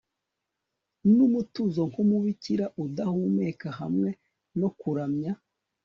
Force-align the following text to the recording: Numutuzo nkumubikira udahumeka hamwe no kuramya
Numutuzo 1.13 1.81
nkumubikira 1.89 2.65
udahumeka 2.83 3.67
hamwe 3.79 4.09
no 4.59 4.69
kuramya 4.79 5.31